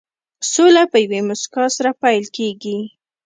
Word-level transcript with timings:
سوله 0.51 0.83
په 0.91 0.97
یوې 1.03 1.19
موسکا 1.27 1.65
سره 1.77 1.91
پيل 2.01 2.25
کېږي. 2.37 2.77